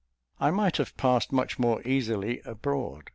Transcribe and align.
I 0.39 0.49
might 0.49 0.77
have 0.77 0.97
passed 0.97 1.31
much 1.31 1.59
more 1.59 1.79
easily 1.87 2.41
abroad. 2.43 3.09